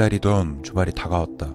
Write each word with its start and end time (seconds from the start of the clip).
기다리던 0.00 0.62
주말이 0.62 0.92
다가왔다. 0.92 1.54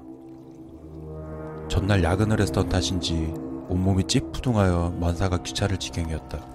전날 1.67 2.03
야근을 2.03 2.39
했던 2.39 2.69
탓인지 2.69 3.33
온몸이 3.69 4.03
찌푸둥하여 4.03 4.93
만사가 4.99 5.37
귀찮을 5.41 5.77
지경이었다. 5.77 6.45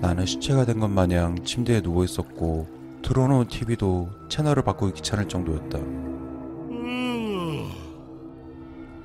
나는 0.00 0.26
시체가 0.26 0.64
된 0.64 0.80
것 0.80 0.88
마냥 0.88 1.36
침대에 1.44 1.80
누워 1.80 2.02
있었고 2.02 2.66
틀어놓은 3.04 3.46
TV도 3.46 4.08
채널을 4.28 4.64
바꾸기 4.64 4.94
귀찮을 4.94 5.28
정도였다. 5.28 5.78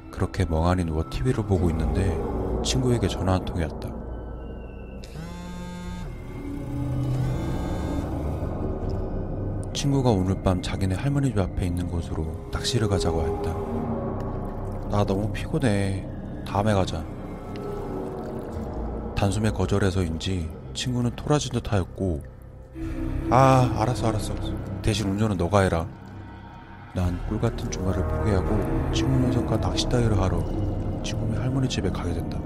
그렇게 0.09 0.43
멍하니 0.43 0.85
누워 0.85 1.03
TV를 1.07 1.45
보고 1.45 1.69
있는데 1.69 2.17
친구에게 2.63 3.07
전화 3.07 3.33
한 3.33 3.45
통이 3.45 3.61
왔다. 3.61 3.96
친구가 9.77 10.09
오늘 10.09 10.41
밤 10.41 10.59
자기네 10.59 10.95
할머니 10.95 11.29
집 11.29 11.37
앞에 11.37 11.67
있는 11.67 11.87
곳으로 11.87 12.49
낚시를 12.51 12.87
가자고 12.87 13.21
했다. 13.21 14.89
나 14.89 15.05
너무 15.05 15.31
피곤해. 15.31 16.03
다음에 16.47 16.73
가자. 16.73 17.05
단숨에 19.15 19.51
거절해서인지 19.51 20.49
친구는 20.73 21.11
토라진 21.15 21.51
듯 21.51 21.71
하였고, 21.71 22.23
아, 23.29 23.71
알았어, 23.77 24.07
알았어. 24.07 24.33
대신 24.81 25.09
운전은 25.11 25.37
너가 25.37 25.59
해라. 25.59 25.85
난 26.95 27.19
꿀 27.29 27.39
같은 27.39 27.69
주말을 27.69 28.07
포기하고 28.07 28.91
친구 28.91 29.19
녀석과 29.27 29.61
낚시 29.61 29.87
따위를 29.87 30.19
하러 30.19 30.43
친구네 31.03 31.37
할머니 31.37 31.69
집에 31.69 31.87
가게 31.91 32.13
된다. 32.15 32.39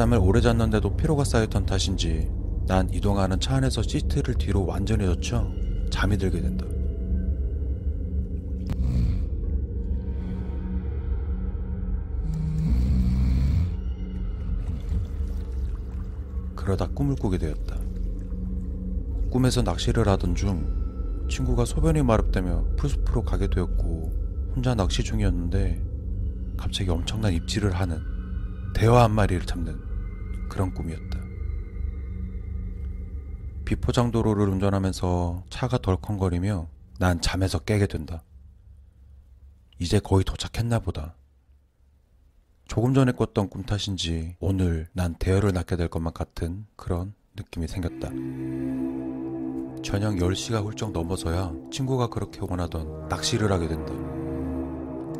낮잠을 0.00 0.18
오래 0.18 0.40
잤는데도 0.40 0.96
피로가 0.96 1.24
쌓였던 1.24 1.66
탓인지 1.66 2.30
난 2.66 2.88
이동하는 2.90 3.38
차 3.38 3.56
안에서 3.56 3.82
시트를 3.82 4.34
뒤로 4.36 4.64
완전히 4.64 5.04
젖혀 5.04 5.46
잠이 5.90 6.16
들게 6.16 6.40
된다. 6.40 6.64
그러다 16.56 16.88
꿈을 16.88 17.16
꾸게 17.16 17.36
되었다. 17.36 17.76
꿈에서 19.30 19.60
낚시를 19.60 20.08
하던 20.08 20.34
중 20.34 21.26
친구가 21.28 21.66
소변이 21.66 22.02
마렵다며 22.02 22.64
풀숲으로 22.78 23.22
가게 23.22 23.48
되었고 23.48 24.52
혼자 24.54 24.74
낚시 24.74 25.02
중이었는데 25.02 25.82
갑자기 26.56 26.88
엄청난 26.90 27.34
입질을 27.34 27.72
하는 27.72 28.00
대화 28.74 29.04
한 29.04 29.10
마리를 29.10 29.44
잡는 29.44 29.89
그런 30.50 30.74
꿈이었다. 30.74 31.18
비포장도로를 33.64 34.48
운전하면서 34.48 35.44
차가 35.48 35.78
덜컹거리며 35.78 36.68
난 36.98 37.20
잠에서 37.22 37.58
깨게 37.60 37.86
된다. 37.86 38.22
이제 39.78 39.98
거의 40.00 40.24
도착했나 40.24 40.80
보다. 40.80 41.14
조금 42.66 42.92
전에 42.94 43.12
꿨던 43.12 43.48
꿈 43.48 43.62
탓인지 43.64 44.36
오늘 44.38 44.88
난 44.92 45.14
대여를 45.14 45.52
낳게 45.52 45.76
될 45.76 45.88
것만 45.88 46.12
같은 46.12 46.66
그런 46.76 47.14
느낌이 47.36 47.66
생겼다. 47.66 48.08
저녁 49.82 50.16
10시가 50.16 50.62
훌쩍 50.64 50.92
넘어서야 50.92 51.52
친구가 51.72 52.08
그렇게 52.08 52.40
원하던 52.42 53.08
낚시를 53.08 53.50
하게 53.50 53.68
된다. 53.68 53.92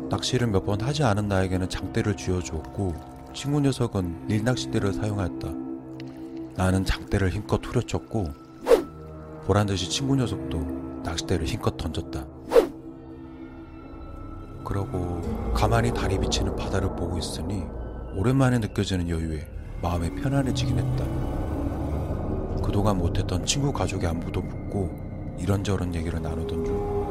낚시를 0.09 0.47
몇 0.47 0.65
번 0.65 0.81
하지 0.81 1.03
않은 1.03 1.27
나에게는 1.27 1.69
장대를 1.69 2.15
쥐어주었고 2.17 3.10
친구 3.33 3.59
녀석은 3.61 4.27
릴낚시대를 4.27 4.93
사용하였다. 4.93 5.47
나는 6.55 6.85
장대를 6.85 7.29
힘껏 7.29 7.59
후려쳤고 7.65 8.29
보란듯이 9.45 9.89
친구 9.89 10.15
녀석도 10.15 11.01
낚싯대를 11.03 11.45
힘껏 11.45 11.75
던졌다. 11.77 12.25
그러고 14.63 15.21
가만히 15.53 15.93
달이 15.93 16.19
비치는 16.19 16.55
바다를 16.55 16.89
보고 16.95 17.17
있으니 17.17 17.63
오랜만에 18.15 18.59
느껴지는 18.59 19.09
여유에 19.09 19.47
마음이 19.81 20.15
편안해지긴 20.15 20.77
했다. 20.77 21.05
그동안 22.63 22.97
못했던 22.97 23.45
친구 23.45 23.73
가족의 23.73 24.07
안부도 24.09 24.41
묻고 24.41 25.35
이런저런 25.39 25.95
얘기를 25.95 26.21
나누던 26.21 26.65
중 26.65 27.01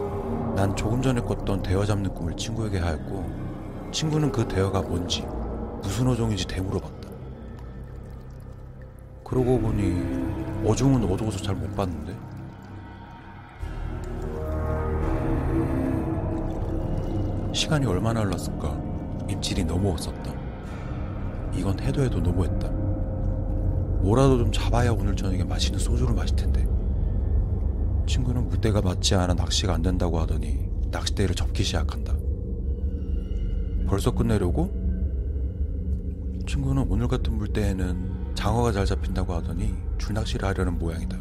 난 0.57 0.75
조금 0.77 1.01
전에 1.01 1.21
꿨던 1.23 1.63
대화 1.63 1.87
잡는 1.87 2.13
꿈을 2.13 2.37
친구에게 2.37 2.79
하였고 2.81 3.25
친구는 3.93 4.31
그 4.31 4.47
대화가 4.47 4.83
뭔지 4.83 5.27
무슨 5.83 6.07
어종인지 6.09 6.47
되물어봤다. 6.47 7.09
그러고 9.25 9.59
보니 9.61 10.67
어종은 10.67 11.05
어두워서 11.11 11.39
잘 11.39 11.55
못 11.55 11.75
봤는데 11.77 12.17
시간이 17.53 17.87
얼마나 17.87 18.23
흘렀을까 18.23 18.81
입질이 19.29 19.65
너무 19.65 19.91
없었다. 19.91 20.33
이건 21.55 21.79
해도 21.81 22.03
해도 22.03 22.21
너무했다. 22.21 22.69
뭐라도 24.03 24.39
좀 24.39 24.53
잡아야 24.53 24.93
오늘 24.93 25.15
저녁에 25.15 25.45
맛있는 25.45 25.79
소주를 25.79 26.15
마실 26.15 26.37
텐데. 26.37 26.67
친구는 28.07 28.49
무대가 28.49 28.81
맞지 28.81 29.15
않아 29.15 29.35
낚시가 29.35 29.75
안 29.75 29.83
된다고 29.83 30.19
하더니 30.21 30.69
낚싯대를 30.91 31.35
접기 31.35 31.63
시작한다. 31.63 32.15
벌써 33.87 34.11
끝내려고? 34.11 34.71
친구는 36.50 36.87
오늘 36.88 37.06
같은 37.06 37.38
물때에는 37.38 38.34
장어가 38.34 38.72
잘 38.72 38.84
잡힌다고 38.84 39.34
하더니 39.34 39.72
줄낚시를 39.99 40.49
하려는 40.49 40.81
모양이다. 40.81 41.16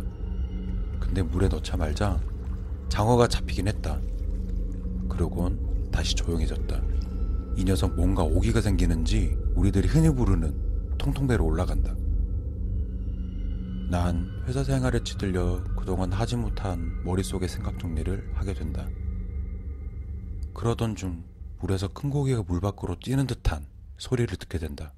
근데 0.99 1.21
물에 1.21 1.47
넣자 1.47 1.77
말자 1.77 2.19
장어가 2.89 3.27
잡히긴 3.27 3.67
했다. 3.67 4.01
그러곤 5.07 5.91
다시 5.91 6.15
조용해졌다. 6.15 6.81
이 7.57 7.63
녀석 7.63 7.95
뭔가 7.95 8.23
오기가 8.23 8.59
생기는지 8.59 9.37
우리들이 9.53 9.87
흔히 9.87 10.09
부르는 10.09 10.97
통통배로 10.97 11.45
올라간다. 11.45 11.95
난 13.91 14.31
회사 14.47 14.63
생활에 14.63 15.03
찌들려 15.03 15.63
그동안 15.77 16.11
하지 16.11 16.37
못한 16.37 17.03
머릿속의 17.03 17.49
생각 17.49 17.77
정리를 17.77 18.31
하게 18.33 18.55
된다. 18.55 18.89
그러던 20.55 20.95
중 20.95 21.23
물에서 21.59 21.87
큰 21.89 22.09
고기가 22.09 22.41
물 22.47 22.59
밖으로 22.61 22.95
뛰는 22.99 23.27
듯한 23.27 23.67
소리를 23.99 24.35
듣게 24.35 24.57
된다. 24.57 24.91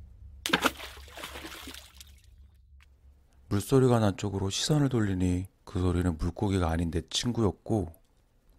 물소리가 3.51 3.99
난 3.99 4.15
쪽으로 4.15 4.49
시선을 4.49 4.87
돌리니 4.87 5.45
그 5.65 5.81
소리는 5.81 6.17
물고기가 6.17 6.69
아닌 6.69 6.89
내 6.89 7.01
친구였고 7.09 7.89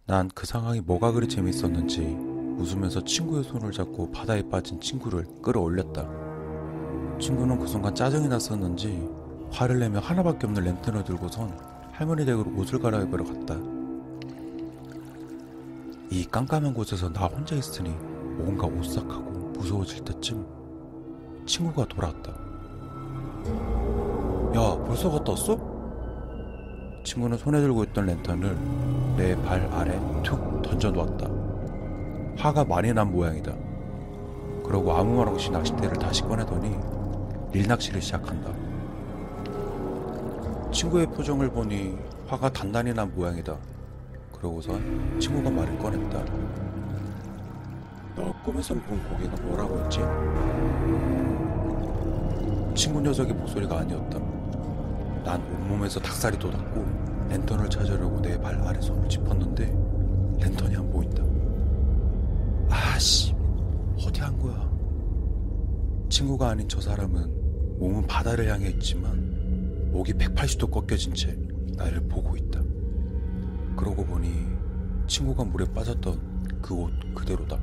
난 0.05 0.29
그 0.35 0.45
상황이 0.45 0.83
뭐가 0.83 1.13
그리 1.13 1.29
재밌었는지 1.29 2.01
웃으면서 2.59 3.03
친구의 3.03 3.45
손을 3.45 3.73
잡고 3.73 4.13
바다에 4.13 4.43
빠진 4.51 4.79
친구를 4.83 5.25
끌어올렸다. 5.41 6.07
친구는 7.19 7.59
그 7.59 7.67
순간 7.67 7.95
짜증이 7.95 8.29
났었는지 8.29 9.09
화를 9.51 9.79
내며 9.79 9.99
하나밖에 10.01 10.47
없는 10.47 10.63
랜턴을 10.63 11.05
들고선 11.05 11.59
할머니 11.93 12.27
댁으로 12.27 12.53
옷을 12.55 12.79
갈아입으러 12.79 13.25
갔다. 13.25 13.57
이 16.11 16.27
깜깜한 16.31 16.75
곳에서 16.75 17.11
나 17.11 17.25
혼자 17.25 17.55
있으니 17.55 17.89
뭔가 17.89 18.67
오싹하고 18.67 19.31
무서워질 19.57 20.05
때쯤 20.05 20.47
친구가 21.47 21.87
돌아왔다. 21.87 23.92
야, 24.55 24.77
벌써 24.87 25.11
갔다 25.11 25.33
왔어? 25.33 25.57
친구는 27.05 27.39
손에 27.39 27.61
들고 27.61 27.85
있던 27.85 28.07
랜턴을 28.07 28.57
내 29.17 29.35
발 29.37 29.61
아래 29.73 29.99
툭 30.23 30.63
던져 30.63 30.91
놓았다. 30.91 31.29
화가 32.37 32.65
많이 32.65 32.93
난 32.93 33.11
모양이다. 33.11 33.53
그러고 34.65 34.93
아무 34.93 35.17
말 35.17 35.29
없이 35.29 35.51
낚싯대를 35.51 35.97
다시 35.97 36.23
꺼내더니 36.23 36.77
릴낚시를 37.53 38.01
시작한다. 38.01 38.51
친구의 40.71 41.07
표정을 41.07 41.51
보니 41.51 41.97
화가 42.29 42.51
단단히 42.51 42.93
난 42.95 43.13
모양이다. 43.15 43.57
그러고선 44.37 45.19
친구가 45.21 45.51
말을 45.51 45.79
꺼냈다. 45.79 46.25
너 48.17 48.33
꿈에서 48.45 48.75
본 48.75 49.03
고개가 49.09 49.43
뭐라고 49.43 49.79
했지? 49.85 50.01
친구 52.75 53.01
녀석의 53.01 53.35
목소리가 53.35 53.79
아니었다. 53.81 54.19
난 55.25 55.41
온몸에서 55.53 56.01
닭살이 56.01 56.39
돋았고 56.39 56.85
랜턴을 57.29 57.69
찾으려고 57.71 58.21
내 58.21 58.39
발 58.41 58.57
아래 58.67 58.81
손을 58.81 59.09
짚었는데 59.09 59.67
랜턴이 60.41 60.77
안 60.77 60.91
보인다. 60.91 61.23
아씨, 62.69 63.35
어디 64.05 64.21
한 64.21 64.37
거야? 64.39 64.71
친구가 66.09 66.51
아닌 66.51 66.69
저 66.69 66.81
사람은 66.81 67.79
몸은 67.79 68.07
바다를 68.07 68.49
향해 68.51 68.69
있지만 68.71 69.91
목이 69.93 70.13
180도 70.15 70.71
꺾여진 70.71 71.15
채 71.15 71.37
나를 71.77 72.01
보고 72.09 72.37
있다. 72.37 72.61
그러고 73.77 74.05
보니 74.05 74.47
친구가 75.07 75.45
물에 75.45 75.67
빠졌던 75.73 76.61
그 76.63 76.75
옷 76.75 76.93
그대로다. 77.15 77.59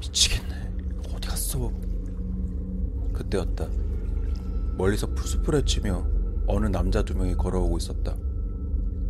미치겠네. 0.00 0.54
어디 1.14 1.28
갔어? 1.28 1.70
그 3.12 3.12
그때였다. 3.22 3.66
멀리서 4.82 5.06
풀숲을 5.14 5.54
헤치며 5.54 6.04
어느 6.48 6.66
남자 6.66 7.04
두 7.04 7.16
명이 7.16 7.36
걸어오고 7.36 7.78
있었다. 7.78 8.16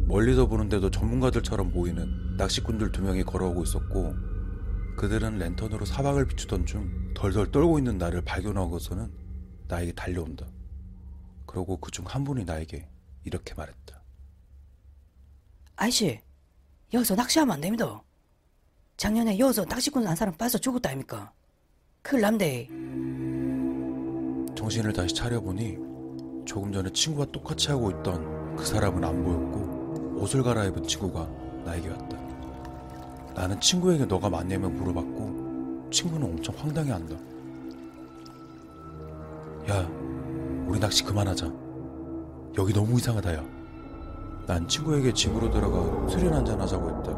멀리서 0.06 0.46
보는데도 0.46 0.90
전문가들처럼 0.90 1.70
보이는 1.72 2.36
낚시꾼들 2.36 2.92
두 2.92 3.00
명이 3.00 3.22
걸어오고 3.22 3.62
있었고 3.62 4.14
그들은 4.98 5.38
랜턴으로 5.38 5.86
사방을 5.86 6.26
비추던 6.26 6.66
중 6.66 7.14
덜덜 7.14 7.50
떨고 7.50 7.78
있는 7.78 7.96
나를 7.96 8.20
발견하고서는 8.20 9.10
나에게 9.68 9.92
달려온다. 9.92 10.46
그러고 11.46 11.78
그 11.78 11.90
중 11.90 12.04
한 12.06 12.22
분이 12.22 12.44
나에게 12.44 12.86
이렇게 13.24 13.54
말했다. 13.54 14.02
아이씨, 15.76 16.20
여기서 16.92 17.14
낚시하면 17.14 17.54
안 17.54 17.60
됩니다. 17.62 18.02
작년에 18.98 19.38
여기서 19.38 19.64
낚시꾼 19.64 20.06
한 20.06 20.14
사람 20.16 20.34
빠져 20.36 20.58
죽었다 20.58 20.90
아닙니까? 20.90 21.32
큰일 22.02 22.20
남대. 22.20 22.68
정신을 24.62 24.92
다시 24.92 25.12
차려보니 25.12 25.76
조금 26.44 26.72
전에 26.72 26.88
친구와 26.90 27.26
똑같이 27.32 27.68
하고 27.70 27.90
있던 27.90 28.54
그 28.54 28.64
사람은 28.64 29.02
안 29.02 29.24
보였고 29.24 30.20
옷을 30.20 30.44
갈아입은 30.44 30.86
친구가 30.86 31.28
나에게 31.64 31.88
왔다. 31.88 32.16
나는 33.34 33.60
친구에게 33.60 34.04
너가 34.04 34.30
맞냐며 34.30 34.68
물어봤고 34.68 35.88
친구는 35.90 36.28
엄청 36.28 36.54
황당해한다. 36.56 37.16
야, 39.70 39.88
우리 40.68 40.78
낚시 40.78 41.02
그만하자. 41.02 41.52
여기 42.56 42.72
너무 42.72 42.98
이상하다 42.98 43.34
야. 43.34 43.44
난 44.46 44.68
친구에게 44.68 45.12
집으로 45.12 45.50
들어가 45.50 46.08
술이나 46.08 46.36
한잔 46.36 46.60
하자고 46.60 46.88
했다. 46.88 47.12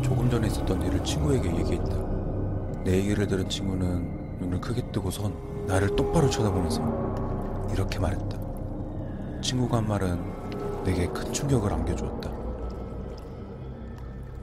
조금 0.00 0.30
전에 0.30 0.46
있었던 0.46 0.80
일을 0.80 1.02
친구에게 1.02 1.48
얘기했다. 1.56 2.09
내 2.84 2.92
얘기를 2.96 3.26
들은 3.26 3.48
친구는 3.48 4.38
눈을 4.40 4.60
크게 4.60 4.90
뜨고선 4.90 5.66
나를 5.66 5.94
똑바로 5.96 6.30
쳐다보면서 6.30 7.68
이렇게 7.72 7.98
말했다. 7.98 8.38
친구가 9.42 9.78
한 9.78 9.88
말은 9.88 10.84
내게 10.84 11.06
큰 11.08 11.32
충격을 11.32 11.72
안겨주었다. 11.72 12.30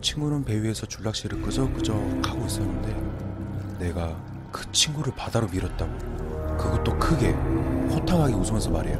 친구는 0.01 0.45
배 0.45 0.61
위에서 0.61 0.85
줄낚시를 0.85 1.41
끄적끄적 1.41 1.95
하고 2.23 2.45
있었는데 2.45 3.77
내가 3.79 4.15
그 4.51 4.71
친구를 4.71 5.13
바다로 5.15 5.47
밀었다고. 5.47 5.91
그것도 6.57 6.97
크게 6.97 7.31
호탕하게 7.91 8.33
웃으면서 8.33 8.69
말이야. 8.69 8.97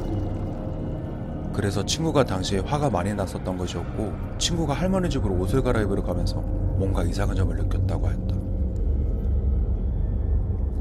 그래서 1.52 1.84
친구가 1.84 2.24
당시에 2.24 2.60
화가 2.60 2.90
많이 2.90 3.14
났었던 3.14 3.56
것이었고 3.56 4.12
친구가 4.38 4.74
할머니 4.74 5.08
집으로 5.10 5.34
옷을 5.36 5.62
갈아입으러 5.62 6.02
가면서 6.02 6.40
뭔가 6.40 7.02
이상한 7.02 7.34
점을 7.34 7.56
느꼈다고 7.56 8.06
하였다. 8.06 8.37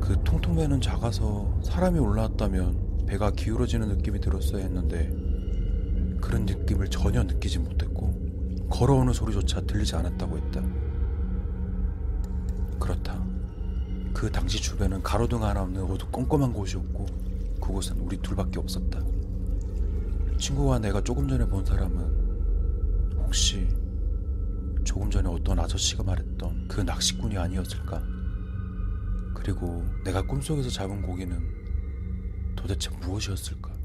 그 0.08 0.18
통통배는 0.24 0.80
작아서 0.80 1.54
사람이 1.64 2.00
올라왔다면 2.00 3.08
배가 3.08 3.30
기울어지는 3.30 3.90
느낌이 3.90 4.22
들었어야 4.22 4.64
했는데 4.64 5.10
그런 6.22 6.46
느낌을 6.46 6.88
전혀 6.88 7.24
느끼지 7.24 7.60
못했고 7.60 8.16
걸어오는 8.70 9.12
소리조차 9.12 9.60
들리지 9.60 9.98
않았다고 9.98 10.38
했다. 10.38 10.64
그렇다. 12.80 13.22
그 14.14 14.32
당시 14.32 14.62
주변은 14.62 15.04
가로등 15.04 15.44
하나 15.44 15.64
없는 15.64 15.84
어두컴컴한 15.84 16.54
곳이었고 16.54 17.06
그곳은 17.60 17.98
우리 18.00 18.18
둘밖에 18.22 18.60
없었다. 18.60 19.02
친구와 20.38 20.80
내가 20.80 21.04
조금 21.04 21.28
전에 21.28 21.46
본 21.46 21.66
사람은 21.66 23.18
혹시 23.18 23.68
조금 24.86 25.12
전에 25.12 25.28
어떤 25.28 25.60
아저씨가 25.60 26.04
말했던 26.04 26.70
그 26.70 26.80
낚시꾼이 26.80 27.38
아니었을까? 27.38 28.17
그리고 29.48 29.82
내가 30.04 30.22
꿈속에서 30.22 30.70
잡은 30.70 31.02
고기는 31.02 32.54
도대체 32.58 32.90
무엇이었을까? 32.90 33.77